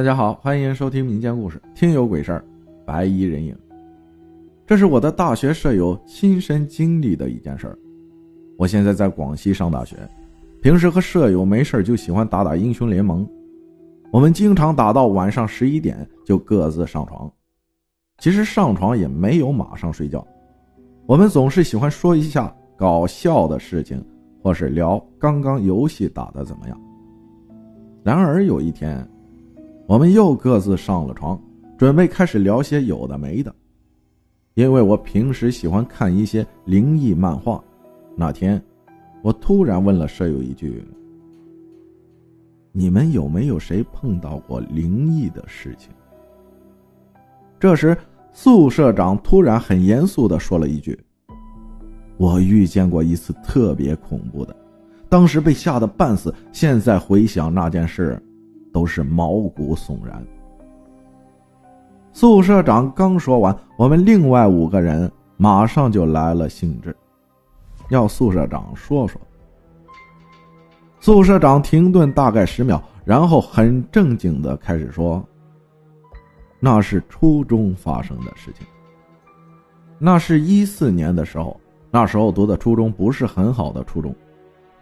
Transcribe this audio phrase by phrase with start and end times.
[0.00, 2.38] 大家好，欢迎收听民间故事《听有鬼事儿》，
[2.86, 3.54] 白衣人影。
[4.66, 7.78] 这是我的大学舍友亲身经历的一件事儿。
[8.56, 9.98] 我现在在广西上大学，
[10.62, 13.28] 平时和舍友没事就喜欢打打英雄联盟。
[14.10, 17.30] 我们经常打到晚上十一点就各自上床。
[18.20, 20.26] 其实上床也没有马上睡觉，
[21.04, 24.02] 我们总是喜欢说一下搞笑的事情，
[24.42, 26.80] 或是聊刚刚游戏打的怎么样。
[28.02, 29.06] 然而有一天。
[29.90, 31.36] 我们又各自上了床，
[31.76, 33.52] 准备开始聊些有的没的。
[34.54, 37.60] 因为我平时喜欢看一些灵异漫画，
[38.14, 38.62] 那天，
[39.20, 40.86] 我突然问了舍友一句
[42.70, 45.90] ：“你们有没有谁碰到过灵异的事情？”
[47.58, 47.96] 这时，
[48.30, 50.96] 宿舍长突然很严肃的说了一句
[52.16, 54.54] ：“我遇见过一次特别恐怖的，
[55.08, 56.32] 当时被吓得半死。
[56.52, 58.16] 现在回想那件事。”
[58.72, 60.24] 都是毛骨悚然。
[62.12, 66.94] 宿舍长刚说完，我们另外五个人马上就来了兴致，
[67.88, 69.20] 要宿舍长说说。
[70.98, 75.24] 宿舍长停顿大概十秒，然后很正经的开始说
[76.60, 78.66] ：“那是初中发生的事情。
[79.98, 81.58] 那是一四年的时候，
[81.90, 84.14] 那时候读的初中不是很好的初中，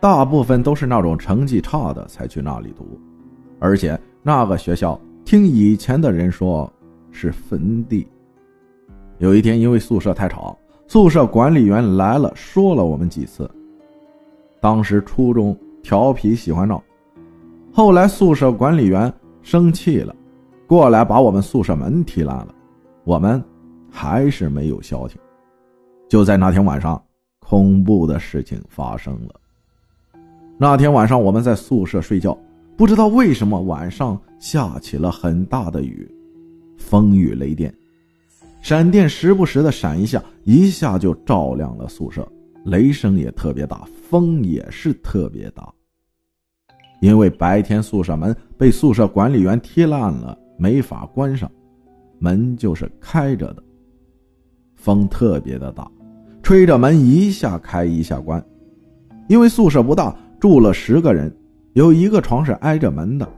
[0.00, 2.98] 大部分都是那种成绩差的才去那里读。”
[3.58, 6.72] 而且那个学校听以前的人说
[7.10, 8.06] 是坟地。
[9.18, 10.56] 有一天因为宿舍太吵，
[10.86, 13.50] 宿舍管理员来了，说了我们几次。
[14.60, 16.82] 当时初中调皮喜欢闹，
[17.72, 20.14] 后来宿舍管理员生气了，
[20.66, 22.54] 过来把我们宿舍门踢烂了。
[23.04, 23.42] 我们
[23.90, 25.20] 还是没有消停。
[26.08, 27.02] 就在那天晚上，
[27.40, 29.34] 恐怖的事情发生了。
[30.56, 32.36] 那天晚上我们在宿舍睡觉。
[32.78, 36.08] 不知道为什么晚上下起了很大的雨，
[36.76, 37.74] 风雨雷电，
[38.60, 42.24] 闪电时不时的闪一下，一下就照亮了宿舍。
[42.64, 45.68] 雷声也特别大，风也是特别大。
[47.00, 51.50] 因为白天宿舍门被宿舍管理员踢烂了，没法关上，
[52.20, 53.62] 门就是开着的。
[54.76, 55.90] 风特别的大，
[56.44, 58.40] 吹着门一下开一下关。
[59.26, 61.36] 因为宿舍不大，住了十个人。
[61.74, 63.28] 有一个床是挨着门的，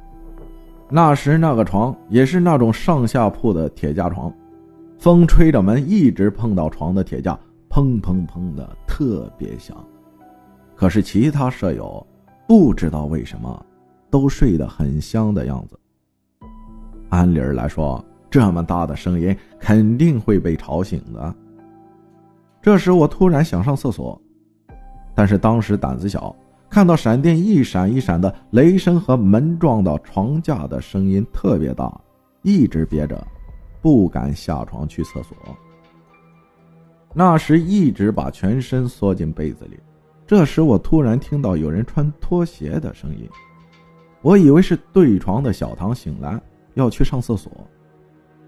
[0.88, 4.32] 那时那个床也是那种上下铺的铁架床，
[4.98, 9.76] 风吹着门一直碰到床的铁架，砰砰砰的特别响。
[10.74, 12.06] 可是其他舍友
[12.46, 13.66] 不知道为什么，
[14.08, 15.78] 都睡得很香的样子。
[17.10, 21.34] 按理儿来说，这么大的声音肯定会被吵醒的。
[22.62, 24.20] 这时我突然想上厕所，
[25.14, 26.34] 但是当时胆子小。
[26.70, 31.92] 看到闪电一闪一闪的雷声和门撞到床架的声音特别大，
[32.42, 33.26] 一直憋着，
[33.82, 35.36] 不敢下床去厕所。
[37.12, 39.76] 那时一直把全身缩进被子里。
[40.28, 43.28] 这时我突然听到有人穿拖鞋的声音，
[44.22, 46.40] 我以为是对床的小唐醒来
[46.74, 47.50] 要去上厕所，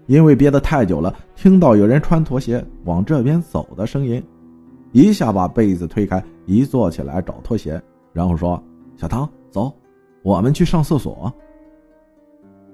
[0.05, 4.23] 因为憋得太久了，听到有人穿拖鞋往这边走的声音，
[4.93, 7.83] 一下把被子推开，一坐起来找拖鞋。
[8.13, 8.61] 然后说
[8.95, 9.73] ：“小唐，走，
[10.21, 11.33] 我们去上厕所。”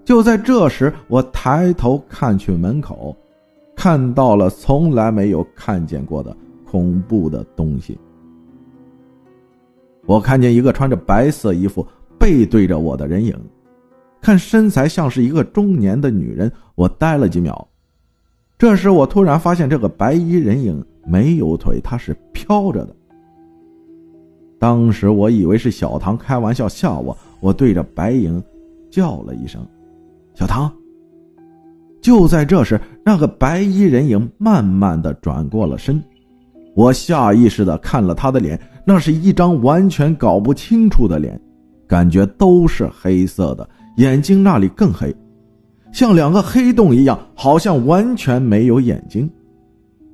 [0.06, 3.16] 就在这时，我抬头看去门口，
[3.76, 6.36] 看到了从来没有看见过的
[6.66, 7.98] 恐怖的东西。
[10.06, 11.86] 我看见一个穿着白色衣服、
[12.20, 13.36] 背对着我的人影，
[14.20, 16.52] 看身材像是一个中年的女人。
[16.74, 17.68] 我呆了几秒，
[18.58, 22.96] 这时我突然发现这个白衣人影没有腿，它是飘着的。
[24.60, 28.44] 当时我以为是小唐开玩笑吓我，我对着白影
[28.92, 29.66] 叫了一声
[30.36, 30.70] ：“小唐。”
[32.02, 36.02] 就在这时，那个白衣人影慢慢的转过了身，
[36.76, 41.40] 我下意识的看了他的脸，那是一张完全搞不清楚的脸，
[41.88, 45.14] 感觉都是黑色的，眼睛那里更黑，
[45.92, 49.30] 像两个黑洞一样，好像完全没有眼睛。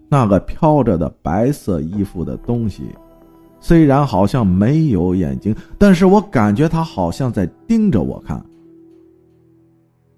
[0.07, 2.83] 那个飘着的白色衣服的东西。
[3.59, 8.43] 虽然好像没有眼睛，但是我感觉他好像在盯着我看。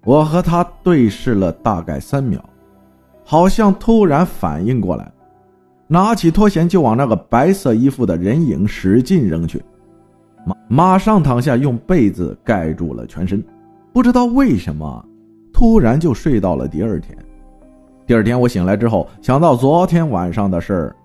[0.04, 2.42] 我和他对视了大概三秒，
[3.24, 5.10] 好像突然反应过来，
[5.86, 9.62] 拿起拖鞋就往那个白色衣服的人影使劲扔去，
[10.46, 13.42] 马马上躺下，用被子盖住了全身。
[13.92, 15.04] 不知道为什么，
[15.52, 17.16] 突然就睡到了第二天。
[18.06, 20.96] 第二天我醒来之后，想到昨天晚上的事儿。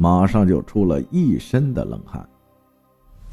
[0.00, 2.26] 马上就出了一身的冷汗。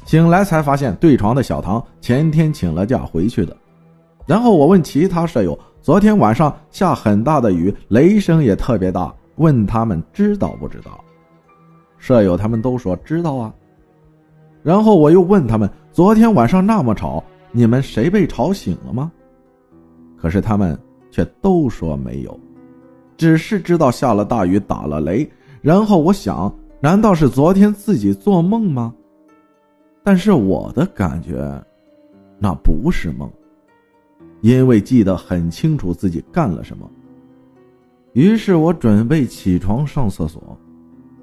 [0.04, 3.56] 醒来才发现，对床的小唐前天请了假回去的。
[4.26, 11.02] 然后我问其他舍友，昨天晚上下很大的雨，雷声也特别大，问他们知道不知道？
[11.96, 13.54] 舍友他们都说知道啊。
[14.62, 19.10] 然后我又问他们，昨天晚上那么吵，你们谁被吵醒了吗？
[20.18, 20.78] 可是他们
[21.10, 22.38] 却都说没有，
[23.16, 25.26] 只是知道下了大雨，打了雷。
[25.60, 28.94] 然后我想，难道是昨天自己做梦吗？
[30.04, 31.62] 但是我的感觉，
[32.38, 33.30] 那不是梦，
[34.40, 36.88] 因为记得很清楚自己干了什么。
[38.14, 40.56] 于是我准备起床上厕所，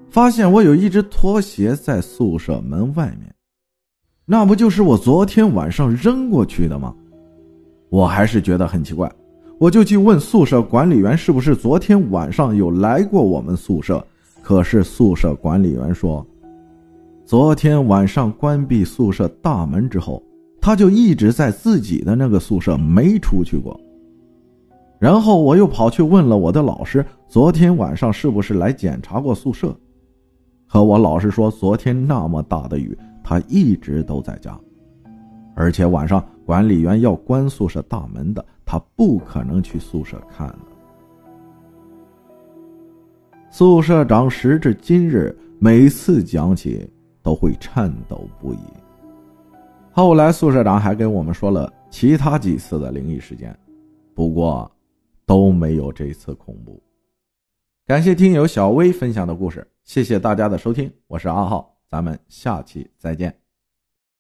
[0.10, 3.34] 发现我有一只拖鞋在宿舍门外面，
[4.26, 6.94] 那不就是我昨天晚上扔过去的吗？
[7.90, 9.12] 我还是觉得很奇怪，
[9.58, 14.06] 我就去问宿舍管理员是不是昨天晚上有来过我们宿舍。
[14.46, 16.24] 可是宿舍管理员说，
[17.26, 20.22] 昨天晚上关闭宿舍大门之后，
[20.62, 23.76] 他就一直在自己的那个宿舍没出去过。
[25.00, 29.76] 然后我又跑去问了我的老师，昨天晚上是不是来检查过宿舍？
[30.68, 34.56] 可我老师说，昨天那么大的雨，他一直都在家，
[35.56, 40.60] 而且晚上管理员要关宿舍大门的，他不可能去宿舍看了。
[43.58, 46.86] 宿舍长时至今日，每次讲起
[47.24, 48.60] 都会颤抖不已。
[49.94, 53.58] 后来宿舍长还给我们说了其他几次的灵异事件，
[54.14, 54.70] 不过
[55.26, 56.84] 都没有这次恐怖。
[57.88, 63.45] 感谢听友小薇分享的故事，谢谢大家的收听，我是阿浩，咱们下期再见。